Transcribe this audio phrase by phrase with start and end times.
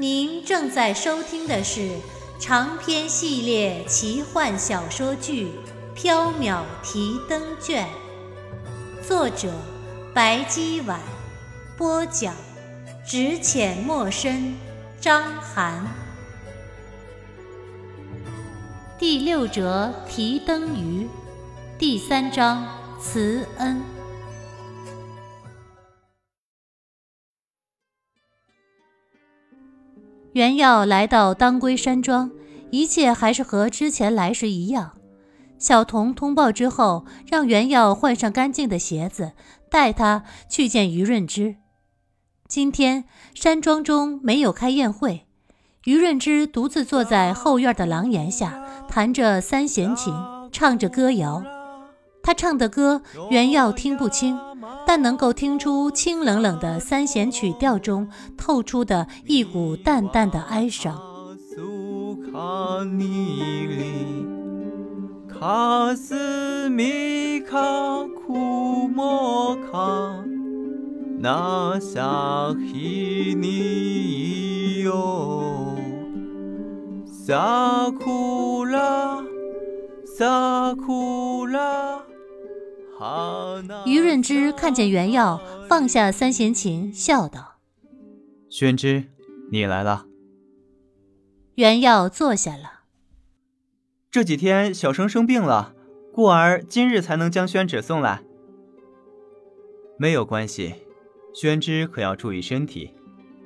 [0.00, 1.90] 您正在收听的是
[2.38, 5.48] 长篇系列奇幻小说剧
[5.94, 7.86] 《缥缈提灯卷》，
[9.06, 9.52] 作者
[10.14, 10.98] 白姬婉。
[11.76, 12.34] 播讲：
[13.06, 14.54] 只浅墨深，
[14.98, 15.86] 张涵。
[18.98, 21.06] 第六折提灯鱼，
[21.78, 22.66] 第三章
[22.98, 23.99] 慈恩。
[30.32, 32.30] 袁耀来到当归山庄，
[32.70, 34.92] 一切还是和之前来时一样。
[35.58, 39.32] 小童通报之后，让袁耀换上干净的鞋子，
[39.68, 41.56] 带他去见于润之。
[42.46, 45.26] 今天山庄中没有开宴会，
[45.84, 50.14] 于润之独自坐在后院的廊檐下，弹着三弦琴，
[50.52, 51.42] 唱着歌谣。
[52.30, 54.38] 他唱的歌原要听不清，
[54.86, 60.96] 但能够听出清冷冷的三弦曲调中透出的一股淡淡的哀伤。
[71.18, 75.74] 那夏日里哟，
[77.04, 79.20] 萨库拉，
[80.06, 82.09] 萨库拉。
[83.86, 87.56] 于润之看见袁耀放下三弦琴，笑道
[88.50, 89.04] ：“宣之，
[89.50, 90.06] 你来了。”
[91.56, 92.80] 袁耀坐下了。
[94.10, 95.74] 这几天小生生病了，
[96.12, 98.22] 故而今日才能将宣纸送来。
[99.98, 100.74] 没有关系。
[101.32, 102.90] 宣之可要注意身体，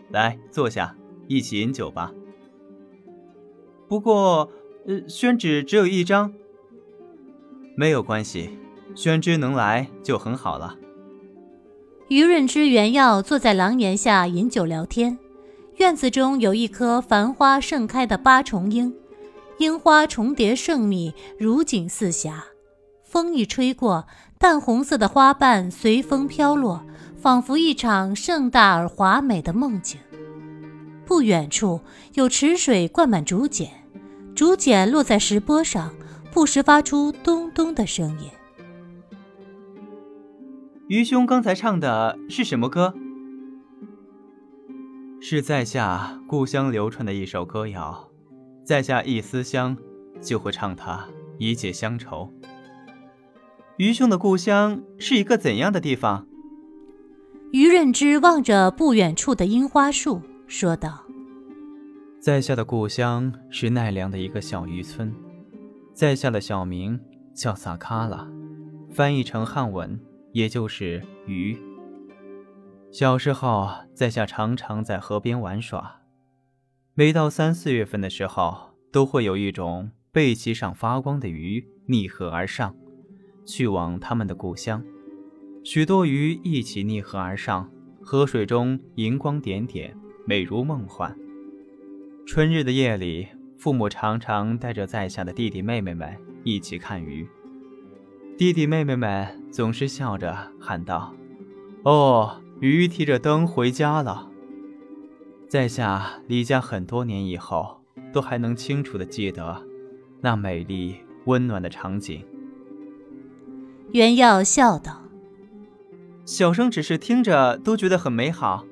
[0.09, 0.97] 来坐下，
[1.29, 2.15] 一起饮酒吧。
[3.87, 4.51] 不过，
[4.87, 6.33] 呃，宣纸只有一张。
[7.77, 8.57] 没有关系，
[8.95, 10.77] 宣之能来就很好了。
[12.09, 15.19] 于润之、原耀坐在廊檐下饮酒聊天。
[15.77, 18.95] 院子中有一棵繁花盛开的八重樱，
[19.59, 22.45] 樱花重叠盛密，如锦似霞。
[23.03, 24.07] 风一吹过，
[24.39, 26.85] 淡红色的花瓣随风飘落。
[27.17, 29.99] 仿佛一场盛大而华美的梦境。
[31.07, 31.81] 不远处
[32.13, 33.71] 有池水灌满竹简，
[34.35, 35.95] 竹简落在石钵上，
[36.31, 38.29] 不时发出咚咚的声音。
[40.95, 42.95] 于兄刚才唱的是什么歌？
[45.21, 48.13] 是在下故乡流传的一首歌谣，
[48.63, 49.77] 在下一思乡，
[50.21, 52.33] 就会唱它以解乡愁。
[53.77, 56.29] 愚兄的故乡是一个怎样的地方？
[57.51, 61.05] 于润之望着不远处的樱花树，说道
[62.23, 65.13] ：“在下的故乡是奈良的一个小渔村，
[65.93, 67.01] 在下的小名
[67.35, 68.29] 叫萨卡拉，
[68.93, 70.01] 翻译成汉文
[70.35, 71.57] 也就是鱼。
[72.91, 76.03] 小时候，在下常常在河边玩耍，
[76.95, 82.75] 每到三四月份的时候，都会有一种背鳍上发光的鱼逆河而上，
[83.47, 84.85] 去往他们的故乡。”
[85.63, 87.71] 许多鱼一起逆河而上，
[88.03, 89.97] 河水中银光点点，
[90.27, 91.17] 美如梦幻。
[92.27, 96.13] 春日的夜里，父母常常带着在下的弟弟妹妹们
[96.43, 97.25] 一起看鱼。
[98.37, 101.15] 弟弟妹妹们总是笑着喊道
[101.85, 104.29] ：“哦，鱼提着灯回家了。”
[105.49, 107.81] 在下离家很多年以后，
[108.13, 109.63] 都还能清楚地记得
[110.21, 110.97] 那美丽
[111.27, 112.25] 温暖的场景。
[113.93, 115.03] 袁耀笑道。
[116.25, 118.65] 小生只是听着都觉得很美好。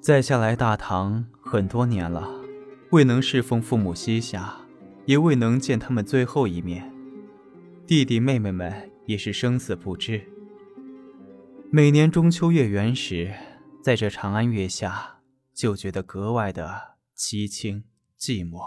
[0.00, 2.28] 在下来大唐很多年了，
[2.90, 4.56] 未能侍奉父母膝下，
[5.04, 6.89] 也未能见他们最后一面。
[7.90, 10.22] 弟弟妹妹们也是生死不知。
[11.72, 13.34] 每年中秋月圆时，
[13.82, 15.18] 在这长安月下，
[15.52, 16.80] 就觉得格外的
[17.18, 17.82] 凄清
[18.16, 18.60] 寂寞。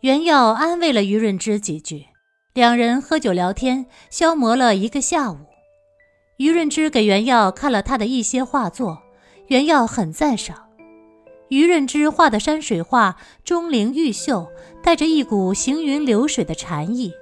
[0.00, 2.06] 袁耀安慰了于润之几句。
[2.54, 5.38] 两人喝酒聊天，消磨了一个下午。
[6.38, 9.00] 于润之给袁耀看了他的一些画作，
[9.46, 10.68] 袁耀很赞赏。
[11.50, 14.50] 于润之画的山水画钟灵毓秀，
[14.82, 17.12] 带着一股行云流水的禅意。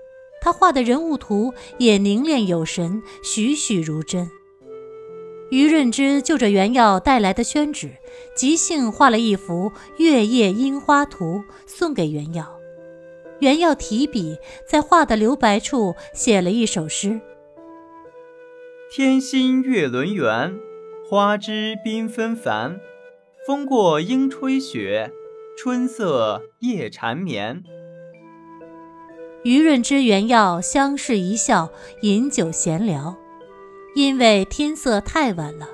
[0.46, 4.30] 他画的人物图也凝练有神，栩栩如真。
[5.50, 7.90] 于润之就着原耀带来的宣纸，
[8.36, 12.60] 即兴画了一幅《月夜樱花图》，送给原耀。
[13.40, 14.38] 原耀提笔
[14.70, 17.20] 在画的留白处写了一首诗
[18.94, 20.56] ：“天心月轮圆，
[21.10, 22.78] 花枝缤纷繁。
[23.44, 25.10] 风过莺吹雪，
[25.58, 27.64] 春色夜缠绵。”
[29.46, 31.70] 于润之、原耀相视一笑，
[32.00, 33.14] 饮酒闲聊。
[33.94, 35.68] 因为天色太晚了，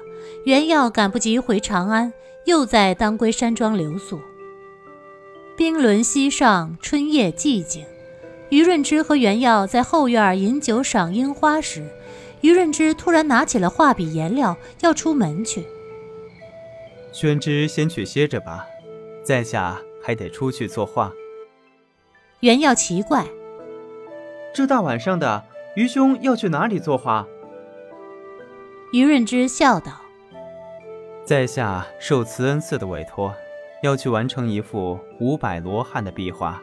[0.44, 2.12] 袁耀赶不及回长安，
[2.44, 4.20] 又在当归山庄留宿。
[5.56, 7.86] 冰轮溪上，春夜寂静。
[8.50, 11.82] 于润之和袁耀在后院饮酒赏樱花时，
[12.42, 15.64] 于润之突然拿起了画笔颜料，要出门去。
[17.10, 18.66] 宣之先去歇着吧，
[19.24, 21.10] 在下还得出去作画。
[22.40, 23.26] 袁耀奇怪：
[24.54, 25.42] 这大晚上的，
[25.76, 27.26] 愚兄要去哪里作画？
[28.92, 30.02] 于润之笑道
[31.24, 33.34] ：“在下受慈恩寺的委托，
[33.82, 36.62] 要去完成一幅五百罗汉的壁画。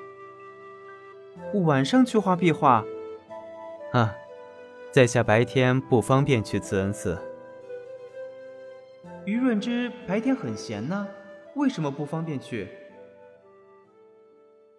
[1.64, 2.86] 晚上去画壁画？
[3.94, 4.16] 啊，
[4.92, 7.18] 在下白天不方便去慈恩寺。
[9.26, 11.08] 于润之白天很闲呢，
[11.56, 12.68] 为什么不方便去？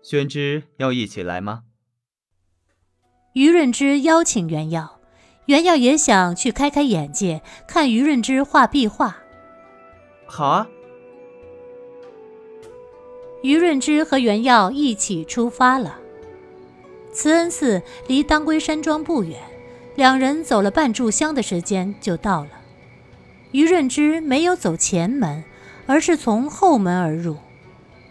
[0.01, 1.65] 宣之要一起来吗？”
[3.33, 4.99] 于润之邀请袁耀。
[5.47, 9.17] 袁耀也想去开开眼界，看于润之画壁画。
[10.27, 10.69] 好啊！
[13.43, 15.99] 于润之和袁耀一起出发了。
[17.13, 19.41] 慈恩寺离当归山庄不远，
[19.97, 22.51] 两人走了半炷香的时间就到了。
[23.51, 25.43] 于润之没有走前门，
[25.87, 27.37] 而是从后门而入。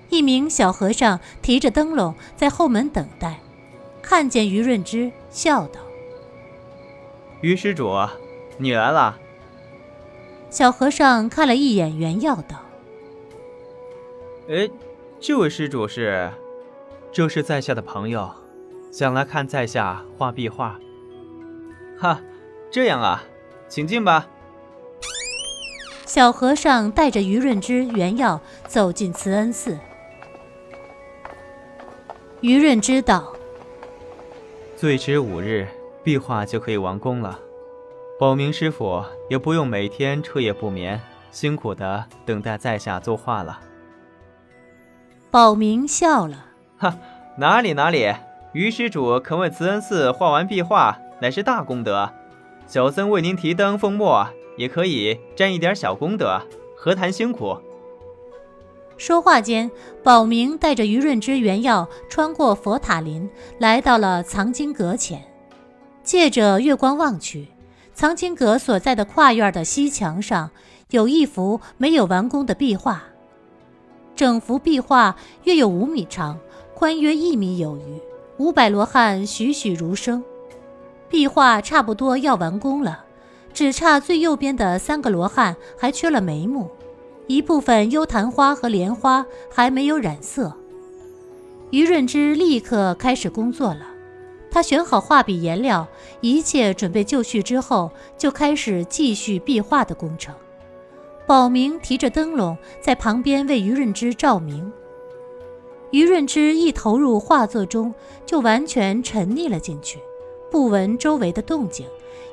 [0.10, 3.40] 一名小和尚提着灯笼在后门等待，
[4.10, 5.80] 看见于润之，笑道。
[7.42, 7.96] 于施主，
[8.58, 9.20] 你来了。
[10.50, 12.60] 小和尚看了一眼袁耀，道
[14.50, 14.68] ：“哎，
[15.20, 16.32] 这位施主是？
[17.12, 18.32] 这是在下的朋友，
[18.92, 20.80] 想来看在下画壁画。
[22.00, 22.20] 哈，
[22.72, 23.24] 这样啊，
[23.68, 24.28] 请进吧。”
[26.08, 29.78] 小和尚带着于润之、袁耀走进慈恩寺。
[32.42, 33.32] 于润之道
[34.80, 35.68] ：“最迟五日。”
[36.02, 37.38] 壁画就可以完工了，
[38.18, 43.60] 保明师傅也不用每天彻夜不眠，辛苦的等待在下作画了。
[45.30, 46.46] 保明笑了，
[46.78, 46.98] 哈，
[47.38, 48.14] 哪里哪里，
[48.54, 52.10] 于施主肯为慈恩寺画完壁画，乃是大功德。
[52.66, 54.26] 小僧为您提灯奉墨，
[54.56, 56.42] 也可以沾一点小功德，
[56.78, 57.58] 何谈辛苦？
[59.00, 59.72] 说话间，
[60.04, 65.24] 宝明带着余润之、原药穿过佛塔林，来到了藏经阁前。
[66.04, 67.48] 借着月光望去，
[67.94, 70.52] 藏经阁所在的跨院的西墙上
[70.90, 73.02] 有一幅没有完工的壁画。
[74.18, 76.38] 整幅壁画约有五米长，
[76.76, 78.02] 宽约一米有余，
[78.38, 80.22] 五百罗汉栩栩如生。
[81.08, 83.06] 壁画差不多要完工了，
[83.54, 86.70] 只差最右边的三个罗汉还缺了眉目，
[87.30, 90.52] 一部分幽昙花和莲花还没有染色。
[91.70, 93.86] 于润之立刻开始工作了。
[94.50, 95.88] 他选好画笔颜料，
[96.22, 100.34] 一切准备就绪之后，就开始继续壁画的工程。
[101.28, 104.74] 宝明提着灯笼在旁边为于润之照明。
[105.92, 107.94] 于润之一投入画作中，
[108.26, 110.00] 就完全沉溺了进去，
[110.50, 111.86] 不闻周围的动静，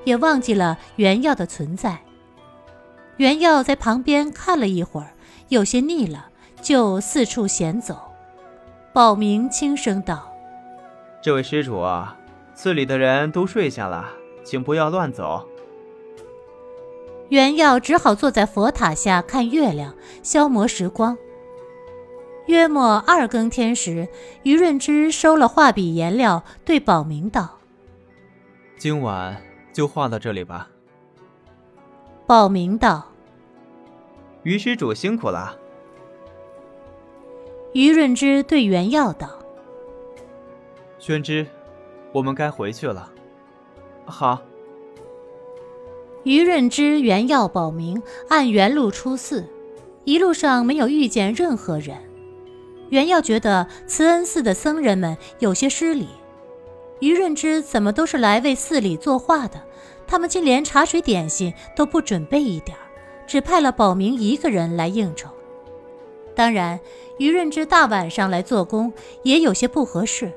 [0.05, 2.06] 也忘记了原药的存在。
[3.17, 5.13] 原耀在旁边看了一会儿，
[5.49, 6.27] 有些腻了，
[6.61, 7.99] 就四处闲走。
[8.93, 10.31] 宝明轻声道。
[11.23, 12.17] 这位施主啊，
[12.55, 14.11] 寺里的人都睡下了，
[14.45, 15.49] 请不要乱走。
[17.31, 21.17] 袁耀只好坐在佛塔下看月亮，消磨时光。
[22.47, 24.07] 约莫二更天时，
[24.45, 27.59] 于润之收了画笔颜料，对宝明道
[28.79, 29.43] ：“今晚
[29.73, 30.69] 就画到这里吧。”
[32.27, 33.07] 宝明道
[34.43, 35.57] ：“于施主辛苦了。”
[37.73, 39.39] 于润之对袁耀道。
[40.99, 41.47] 宣之，
[42.11, 43.13] 我们该回去了。
[44.05, 44.43] 好。
[46.25, 49.45] 于润之、原耀、保明按原路出寺，
[50.03, 51.97] 一路上没有遇见任何人。
[52.89, 56.09] 原耀觉得慈恩寺的僧人们有些失礼。
[56.99, 59.63] 于润之怎么都是来为寺里作画的，
[60.07, 62.77] 他们竟连茶水点心都不准备一点
[63.27, 65.29] 只派了宝明一个人来应酬。
[66.35, 66.79] 当然，
[67.19, 70.33] 于润之大晚上来做工也有些不合适。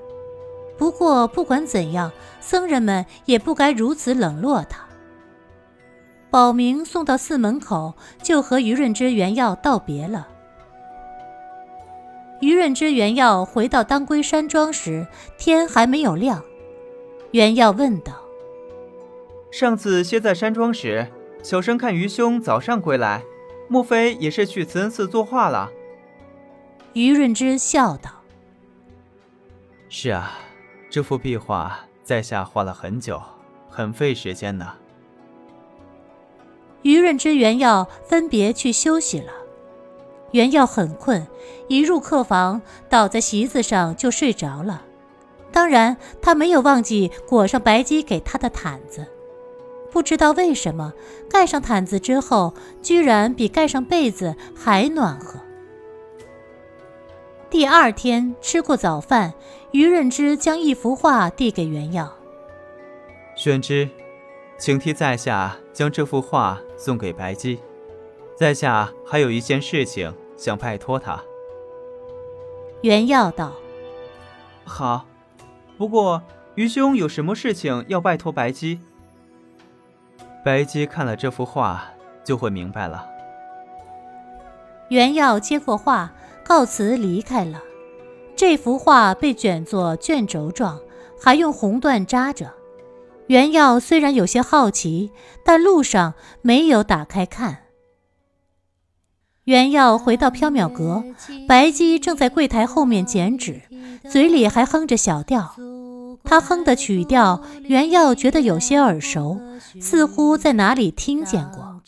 [0.78, 4.86] 不过，不管怎样，僧人们也不该如此冷落他。
[6.30, 10.28] 宝明送到寺门口，就和于润之、原耀道别了。
[12.40, 15.06] 于润之、原耀回到当归山庄时，
[15.38, 16.42] 天还没有亮。
[17.32, 18.14] 原耀问道
[19.52, 21.08] ：“上次歇在山庄时，
[21.42, 23.24] 小生看于兄早上归来，
[23.68, 25.72] 莫非也是去慈恩寺作画了？”
[26.94, 28.10] 于润之笑道
[29.90, 30.40] ：“是啊，
[30.90, 33.22] 这幅壁画在下画了很久，
[33.70, 34.74] 很费时间呢。”
[36.84, 39.32] 于润之、原耀分别去休息了。
[40.32, 41.28] 原耀很困，
[41.68, 44.84] 一入客房，倒在席子上就睡着了。
[45.52, 49.06] 当然，他没有忘记裹上白姬给他的毯子。
[49.92, 50.94] 不知道为什么，
[51.30, 55.40] 盖上毯子之后，居然比盖上被子还暖和。
[57.50, 59.34] 第二天吃过早饭，
[59.72, 62.16] 于润之将一幅画递给袁耀
[63.36, 63.90] ：“宣之，
[64.60, 67.60] 请替在下将这幅画送给白姬。
[68.36, 71.20] 在下还有一件事情想拜托他。”
[72.82, 73.54] 袁耀道
[74.64, 75.08] ：“好，
[75.76, 76.22] 不过
[76.54, 78.80] 于兄有什么事情要拜托白姬？”
[80.44, 81.84] 白姬看了这幅画
[82.24, 83.08] 就会明白了。
[84.90, 86.12] 袁耀接过画。
[86.50, 87.62] 告辞离开了。
[88.36, 90.80] 这幅画被卷作卷轴状，
[91.22, 92.52] 还用红缎扎着。
[93.28, 95.12] 袁耀虽然有些好奇，
[95.46, 97.66] 但路上没有打开看。
[99.44, 101.04] 袁耀回到缥缈阁，
[101.48, 103.62] 白姬正在柜台后面剪纸，
[104.10, 105.56] 嘴里还哼着小调。
[106.30, 109.42] 他哼的曲调，袁耀觉得有些耳熟，
[109.82, 111.82] 似乎在哪里听见过。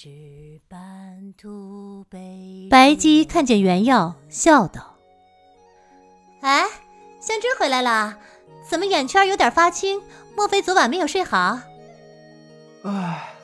[2.68, 4.96] 白姬看见袁耀，笑道
[6.42, 6.64] ：“哎，
[7.20, 8.18] 香芝回来了，
[8.68, 10.02] 怎么眼圈有点发青？
[10.36, 11.60] 莫非昨晚没有睡好
[12.84, 13.36] ？”“唉，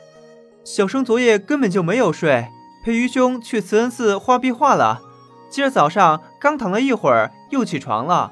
[0.63, 2.48] 小生昨夜根本就没有睡，
[2.84, 5.04] 陪于兄去慈恩寺画壁画了。
[5.51, 8.32] 今儿早上刚躺了一会儿，又起床了。”“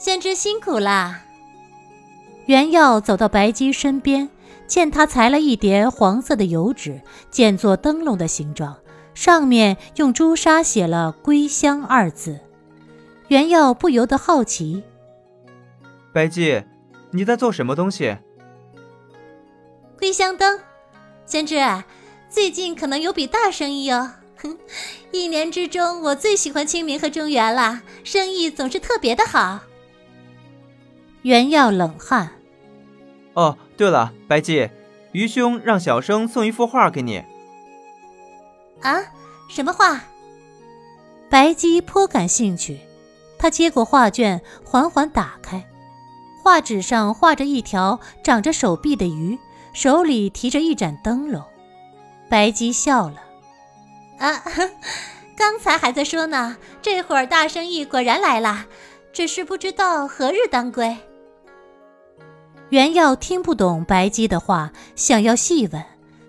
[0.00, 1.20] 先知辛苦啦。”
[2.48, 4.30] 袁耀走到白姬身边，
[4.66, 8.74] 见她裁了一叠黄色的油纸，剪作灯笼的形状。
[9.12, 12.40] 上面用朱砂写了“归乡”二字，
[13.26, 14.82] 袁耀不由得好奇
[16.14, 16.64] ：“白姬，
[17.10, 18.16] 你在做什么东西
[19.98, 20.58] ？”“归乡灯，
[21.26, 21.56] 先知，
[22.30, 24.12] 最近可能有笔大生意哦。
[24.36, 24.56] 哼，
[25.12, 29.60] 一年之中我最喜欢清明和中元了，生意总是特别的好。”
[31.22, 32.30] 袁耀冷汗
[33.38, 34.68] ：“哦，对了，白姬，
[35.12, 37.22] 愚兄让小生送一幅画给你。”
[38.82, 39.00] 啊，
[39.48, 40.00] 什么画？
[41.30, 42.80] 白姬颇感兴趣，
[43.38, 45.64] 她接过画卷，缓缓打开，
[46.42, 49.38] 画纸上画着一条长着手臂的鱼，
[49.72, 51.40] 手里提着一盏灯笼。
[52.28, 53.22] 白姬笑了
[54.18, 54.42] ：“啊，
[55.38, 58.66] 刚才还在说呢，这会儿大生意果然来了，
[59.12, 60.96] 只是不知道何日当归。”
[62.70, 65.82] 袁耀听不懂白姬的话，想要细问。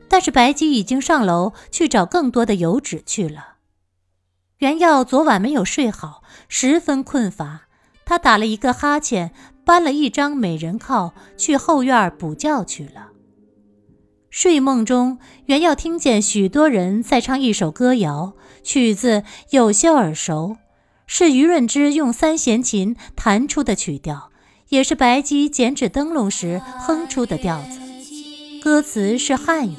[0.08, 3.58] 但是白姬已经上楼去找更多的油纸去了。
[4.58, 7.68] 袁耀昨晚没有睡好，十分困乏，
[8.06, 9.32] 他打了一个哈欠，
[9.64, 13.10] 搬了一张美人靠去后院补觉去了。
[14.32, 20.58] 睡梦中，袁耀听见许多人在唱一首歌谣，曲子有些耳熟，
[21.06, 24.32] 是于润之用三弦琴弹出的曲调，
[24.70, 27.80] 也是白鸡剪纸灯笼时哼出的调子。
[28.62, 29.76] 歌词是汉语。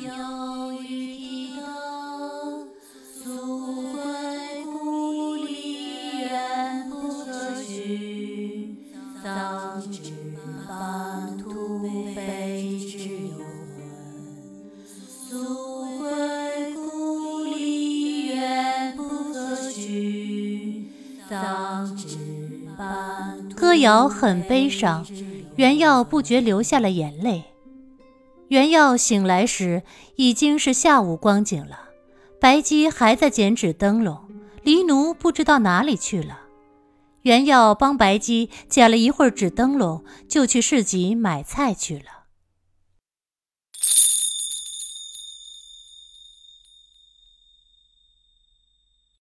[23.60, 25.06] 歌谣很悲伤，
[25.56, 27.44] 袁耀不觉流下了眼泪。
[28.48, 29.82] 袁耀醒来时
[30.16, 31.78] 已经是下午光景了，
[32.40, 34.18] 白姬还在剪纸灯笼，
[34.62, 36.40] 黎奴不知道哪里去了。
[37.20, 42.19] 袁耀帮白姬剪了一会儿纸灯笼，就去市集买菜去了。